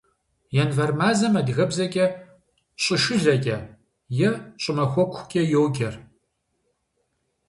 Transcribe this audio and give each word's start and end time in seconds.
Январь 0.63 0.93
мазэм 0.99 1.33
адыгэбзэкӏэ 1.39 2.05
щӀышылэкӏэ 2.83 3.57
е 4.27 4.29
щӀымахуэкукӏэ 4.61 5.41
йоджэ. 5.51 5.89